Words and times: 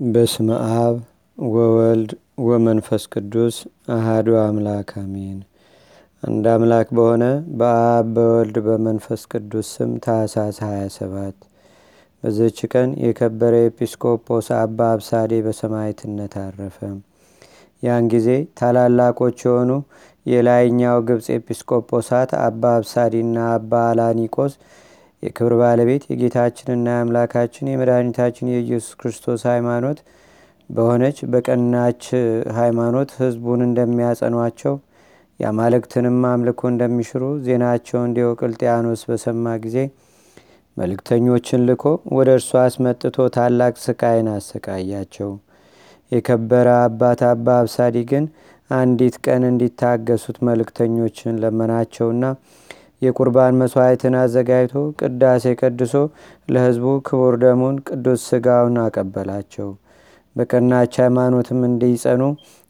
በስመ 0.00 0.48
አብ 0.78 0.96
ወወልድ 1.38 2.10
ወመንፈስ 2.46 3.04
ቅዱስ 3.12 3.56
አሃዱ 3.88 4.26
አምላክ 4.40 4.90
አሜን። 4.98 5.38
አንድ 6.22 6.44
አምላክ 6.52 6.88
በሆነ 6.96 7.24
በአብ 7.58 8.08
በወልድ 8.16 8.56
በመንፈስ 8.66 9.22
ቅዱስ 9.32 9.68
ስም 9.74 9.92
ታሳስ 10.06 10.58
27 10.64 11.46
በዘች 12.22 12.58
ቀን 12.72 12.90
የከበረ 13.04 13.54
ኤጲስቆጶስ 13.64 14.48
አባ 14.58 14.88
አብሳዴ 14.92 15.40
በሰማይትነት 15.46 16.36
አረፈ። 16.42 16.78
ያን 17.82 18.10
ጊዜ 18.12 18.28
ታላላቆች 18.58 19.38
የሆኑ 19.46 19.70
የላይኛው 20.26 20.98
ግብፅ 21.08 21.28
ኤጲስቆጶሳት 21.34 22.32
አባ 22.42 22.74
አብሳዲና 22.76 23.46
አባ 23.52 23.72
አላኒቆስ 23.90 24.54
የክብር 25.26 25.52
ባለቤት 25.60 26.02
የጌታችንና 26.10 26.86
የአምላካችን 26.94 27.70
የመድኃኒታችን 27.70 28.50
የኢየሱስ 28.52 28.92
ክርስቶስ 29.00 29.42
ሃይማኖት 29.50 29.98
በሆነች 30.70 31.18
በቀናች 31.32 32.02
ሃይማኖት 32.58 33.10
ህዝቡን 33.20 33.60
እንደሚያጸኗቸው 33.66 34.74
የአማልክትንም 35.40 36.18
አምልኮ 36.30 36.60
እንደሚሽሩ 36.72 37.24
ዜናቸውን 37.46 38.14
ዲዮቅልጥያኖስ 38.16 39.00
በሰማ 39.08 39.54
ጊዜ 39.64 39.78
መልእክተኞችን 40.76 41.60
ልኮ 41.68 41.84
ወደ 42.16 42.30
እርሱ 42.38 42.50
አስመጥቶ 42.62 43.26
ታላቅ 43.36 43.74
ስቃይን 43.84 44.28
አሰቃያቸው። 44.32 45.30
የከበረ 46.12 46.68
አባት 46.82 47.20
አባ 47.28 47.46
አብሳዲ 47.60 47.96
ግን 48.10 48.24
አንዲት 48.70 49.16
ቀን 49.24 49.42
እንዲታገሱት 49.50 50.38
መልእክተኞችን 50.48 51.40
ለመናቸውና 51.42 52.24
የቁርባን 53.02 53.58
መስዋዕትን 53.60 54.14
አዘጋጅቶ 54.20 54.74
ቅዳሴ 55.00 55.44
ቀድሶ 55.60 55.94
ለህዝቡ 56.48 56.86
ክቡር 57.08 57.34
ደሙን 57.42 57.76
ቅዱስ 57.88 58.22
ስጋውን 58.30 58.76
አቀበላቸው። 58.84 59.68
በቀናች 60.36 60.94
ሃይማኖትም 61.02 61.60
እንዲጸኑ 61.68 62.22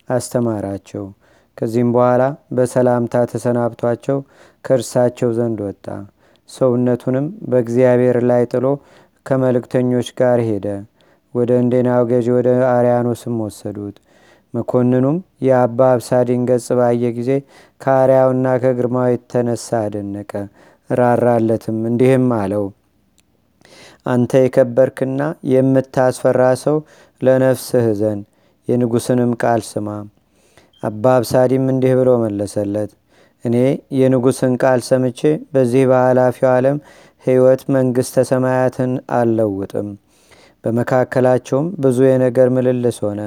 አስተማራቸው። 0.08 1.04
ከዚህም 1.58 1.90
በኋላ 1.94 2.22
በሰላምታ 2.56 3.24
ተሰናብቷቸው 3.30 4.18
ከእርሳቸው 4.64 5.30
ዘንድ 5.38 5.60
ወጣ። 5.66 5.86
ሰውነቱንም 6.50 7.26
በእግዚአብሔር 7.50 8.18
ላይ 8.30 8.42
ጥሎ 8.52 8.66
ከመልእክተኞች 9.26 10.08
ጋር 10.20 10.40
ሄደ። 10.48 10.66
ወደ 11.34 11.50
እንዴናው 11.62 12.02
ገዢ 12.10 12.26
ወደ 12.36 12.48
አርያኖስም 12.74 13.34
ወሰዱት። 13.44 13.96
መኮንኑም 14.56 15.16
የአባ 15.46 15.88
አብሳዲን 15.94 16.42
ገጽ 16.48 16.66
ባየ 16.78 17.10
ጊዜ 17.16 17.30
ከአርያውና 17.80 18.54
ከግርማው 18.62 19.08
የተነሳ 19.12 19.68
አደነቀ፣ 19.84 20.32
ራራለትም፣ 20.90 21.78
እንዲህም 21.90 22.26
አለው 22.38 22.66
አንተ 24.06 24.32
የከበርክና 24.42 25.22
የምታስፈራ 25.52 26.42
ሰው 26.62 26.76
ለነፍስህ 27.20 27.86
ዘን 28.00 28.20
የንጉስንም 28.68 29.32
ቃል 29.42 29.62
ስማ። 29.70 29.88
አባ 30.82 31.04
አብሳዲም 31.18 31.64
እንዲህ 31.72 31.92
ብሎ 31.98 32.10
መለሰለት፣ 32.24 32.90
እኔ 33.44 33.56
የንጉስን 33.98 34.54
ቃል 34.62 34.80
ሰምቼ 34.88 35.20
በዚህ 35.52 35.84
በኃላፊው 35.90 36.48
ዓለም 36.52 36.78
ሕይወት 37.24 37.62
መንግሥተ 37.74 38.24
ሰማያትን 38.30 38.90
አልለውጥም። 39.16 39.88
በመካከላቸውም 40.66 41.66
ብዙ 41.82 41.98
የነገር 42.06 42.48
ምልልስ 42.54 42.96
ሆነ። 43.04 43.20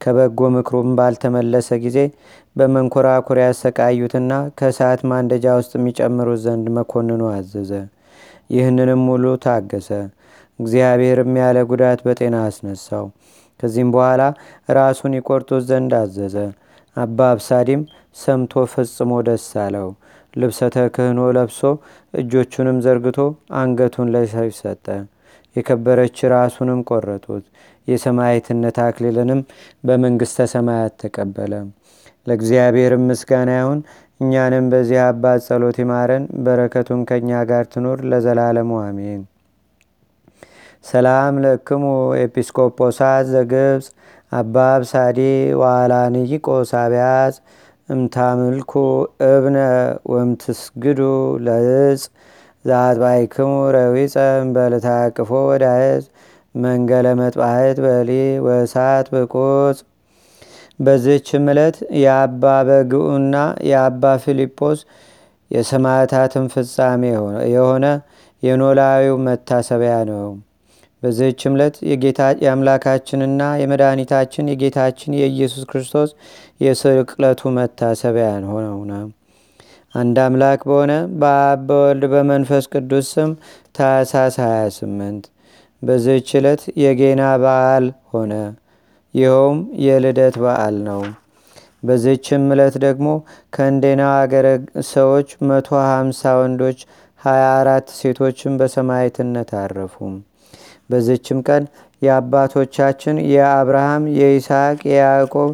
ከበጎ 0.00 0.40
ምክሩም 0.54 0.88
ባልተመለሰ 0.98 1.68
ጊዜ 1.84 1.98
በመንኮራኩር 2.56 3.38
ያሰቃዩትና 3.42 4.32
ከሰዓት 4.58 5.00
ማንደጃ 5.10 5.54
ውስጥ 5.58 5.72
የሚጨምሩት 5.78 6.40
ዘንድ 6.44 6.66
መኮንኑ 6.76 7.22
አዘዘ። 7.32 7.70
ይህንንም 8.50 9.00
ሙሉ 9.08 9.24
ታገሰ። 9.44 9.88
እግዚአብሔርም 10.58 11.32
ያለ 11.40 11.58
ጉዳት 11.70 12.00
በጤና 12.06 12.36
አስነሳው። 12.48 13.06
ከዚህም 13.60 13.90
በኋላ 13.94 14.22
ራሱን 14.78 15.16
ይቆርጡት 15.18 15.64
ዘንድ 15.70 15.92
አዘዘ። 16.00 16.36
አባ 16.96 17.18
አብሳዲም 17.32 17.82
ሰምቶ 18.16 18.64
ፈጽሞ 18.72 19.12
ደስ 19.28 19.48
አለው። 19.64 19.88
ልብሰ 20.34 20.60
ተክህኖ 20.76 21.20
ለብሶ 21.36 21.60
እጆቹንም 22.14 22.78
ዘርግቶ 22.86 23.18
አንገቱን 23.58 24.12
ለሰይፍ 24.14 24.54
ሰጠ። 24.60 24.86
የከበረች 25.56 26.18
ራሱንም 26.34 26.80
ቆረጡት። 26.88 27.44
የሰማይትነት 27.88 28.76
አክሊልንም 28.84 29.40
በመንግሥተ 29.84 30.46
ሰማያት 30.52 30.94
ተቀበለ። 31.02 31.52
ለእግዚአብሔርም 32.26 33.04
ምስጋና 33.08 33.50
ይሁን። 33.58 33.80
እኛንም 34.20 34.66
በዚህ 34.72 34.98
አባት 35.04 35.40
ጸሎት 35.46 35.78
ይማረን፣ 35.82 36.24
በረከቱም 36.44 37.00
ከእኛ 37.08 37.40
ጋር 37.50 37.64
ትኑር 37.72 38.00
ለዘላለሙ 38.10 38.70
አሜን። 38.84 39.22
ሰላም 40.84 41.34
ለክሙ 41.44 41.84
ኤጲስቆጶሳት 42.22 43.26
ዘግብፅ 43.30 43.86
አባ 44.32 44.56
አብሳዲ 44.74 45.18
ዋላንይቆስ 45.60 46.70
አብያጽ 46.80 47.36
እምታምልኩ 47.88 48.72
እብነ 49.28 49.56
ወምትስግዱ 50.12 51.00
ለእጽ 51.46 52.02
ዛጥባይክሙ 52.64 53.48
ረዊፀ 53.76 54.14
እምበለታቅፎ 54.40 55.30
ወዳህዝ 55.48 56.04
መንገለ 56.54 57.06
መጥባህት 57.20 57.78
በሊ 57.84 58.10
ወእሳት 58.46 59.06
ብቁጽ 59.14 59.78
በዚህች 60.80 61.28
ዕለት 61.44 61.76
የአባ 62.02 62.44
በግዑና 62.68 63.36
የአባ 63.68 64.14
ፊልጶስ 64.24 64.80
የሰማዕታትን 65.50 66.46
ፍጻሜ 66.54 67.02
የሆነ 67.54 67.86
የኖላዊው 68.42 69.16
መታሰቢያ 69.26 69.96
ነው። 70.10 70.26
በዚህች 71.02 71.42
ዕለት 71.48 71.76
የአምላካችንና 72.42 73.42
የመድኃኒታችን 73.62 74.50
የጌታችን 74.52 75.18
የኢየሱስ 75.20 75.66
ክርስቶስ 75.70 76.10
የስቅለቱ 76.60 77.52
መታሰቢያ 77.58 78.30
ሆነውነ 78.52 78.92
አንድ 79.94 80.16
አምላክ 80.22 80.60
በሆነ 80.68 80.92
በአብ 81.20 81.60
በወልድ 81.68 82.04
በመንፈስ 82.12 82.64
ቅዱስ 82.72 83.08
ስም 83.12 83.30
ታሳስ 83.76 84.36
28 84.42 85.28
በዚህች 85.82 86.30
ዕለት 86.38 86.62
የጌና 86.82 87.22
በዓል 87.42 87.84
ሆነ። 88.12 88.32
ይኸውም 89.14 89.58
የልደት 89.84 90.36
በዓል 90.42 90.76
ነው። 90.88 91.02
በዚህችም 91.82 92.44
ዕለት 92.54 92.76
ደግሞ 92.84 93.08
ከእንዴና 93.52 94.02
አገረ 94.16 94.46
ሰዎች 94.90 95.30
150 95.44 96.34
ወንዶች 96.40 96.78
24 97.20 97.96
ሴቶችን 98.00 98.58
በሰማይትነት 98.60 99.50
አረፉ። 99.60 99.96
በዚችም 100.90 101.38
ቀን 101.48 101.64
የአባቶቻችን 102.02 103.16
የአብርሃም፣ 103.32 104.04
የይስሐቅ፣ 104.18 104.78
የያዕቆብ 104.92 105.50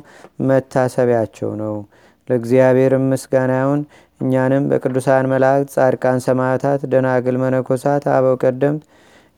መታሰቢያቸው 0.48 1.50
ነው። 1.62 1.76
ለእግዚአብሔር 2.28 2.92
ምስጋና 3.04 3.52
ይሁን። 3.60 3.80
እኛንም 4.20 4.64
በቅዱሳን 4.70 5.28
መላእክት፣ 5.32 5.70
ጻድቃን፣ 5.74 6.18
ሰማዕታት፣ 6.24 6.80
ደናግል፣ 6.92 7.36
መነኮሳት፣ 7.42 8.04
አበው 8.14 8.36
ቀደምት 8.42 8.82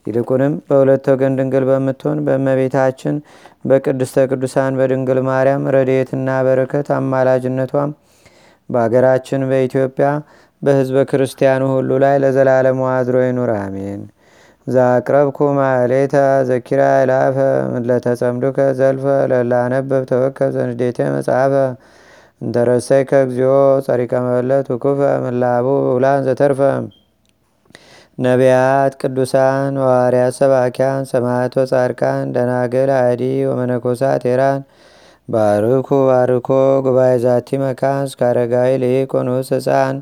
ይልቁንም 0.05 0.53
በሁለት 0.67 1.05
ወገን 1.11 1.35
ድንግል 1.39 1.65
በምትሆን 1.69 2.17
በእመቤታችን 2.25 3.15
በቅድስተ 3.65 4.25
ቅዱሳን 4.31 4.77
በድንግል 4.79 5.19
ማርያም 5.29 5.69
ረድኤትና 5.75 6.29
በረከት 6.47 6.89
አማላጅነቷም 6.97 7.91
በአገራችን 8.69 9.41
በኢትዮጵያ 9.49 10.09
በሕዝበ 10.61 10.99
ክርስቲያኑ 11.09 11.63
ሁሉ 11.73 11.91
ላይ 12.03 12.15
ለዘላለሙ 12.23 12.81
አድሮ 12.91 13.15
ይኑር፣ 13.25 13.51
አሜን። 13.59 14.01
ዛቅረብኩ 14.67 15.37
ማሌታ 15.57 16.15
ዘኪራ 16.49 16.81
ይላፈ 17.01 17.37
ምለተጸምዱከ 17.73 18.59
ዘልፈ 18.77 19.05
ለላነበብ 19.31 20.03
ተወከብ 20.11 20.51
ዘንዴቴ 20.55 20.99
መጽሐፈ 21.15 21.53
እንተረሰይ 22.43 23.03
ከእግዚኦ 23.09 23.53
ጸሪቀ 23.85 24.13
መበለት 24.25 24.67
ውኩፈ 24.73 24.99
ምላቡ 25.23 25.65
ውላን 25.89 26.21
ዘተርፈ። 26.27 26.59
ነቢያት፣ 28.17 28.93
ቅዱሳን፣ 29.01 29.75
ዋርያት፣ 29.83 30.33
ሰባኪያን፣ 30.39 31.03
ሰማዕት 31.11 31.53
ወጻድቃን፣ 31.59 32.25
ደናግል፣ 32.35 32.89
አዲ 32.99 33.21
ወመነኮሳት 33.49 34.23
ኤራን 34.31 34.61
ባርኩ 35.29 35.89
ባርኮ 36.09 36.49
ጉባኤ 36.85 37.13
ዛቲ 37.25 37.49
መካን 37.63 38.01
እስከ 38.09 38.21
አረጋዊ 38.29 38.71
ልኢቆኑስ 38.83 39.49
ህፃን 39.55 39.97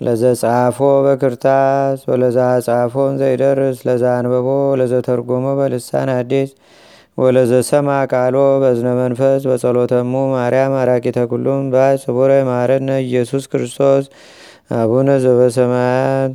ለዘጻፎ 0.00 0.78
በክርታስ 1.04 2.00
ወለዛ 2.10 2.38
ጻፎን 2.66 3.12
ዘይደርስ 3.20 3.78
ለዛ 3.88 4.04
አንበቦ 4.18 4.48
ለዘተርጎሞ 4.80 5.46
በልሳን 5.60 6.10
አዲስ 6.16 6.50
ወለዘሰማ 7.18 7.90
ቃሎ 8.12 8.36
በዝነ 8.62 8.88
መንፈስ 8.98 9.42
በጸሎተሙ 9.50 10.12
ማርያም 10.32 10.74
አራቂተ 10.80 11.18
ኩሉም 11.30 11.62
ባይ 11.72 11.94
ስቡረ 12.02 12.32
ማረነ 12.48 12.90
ኢየሱስ 13.06 13.44
ክርስቶስ 13.52 14.04
አቡነ 14.76 15.08
ዘበሰማያት 15.24 16.34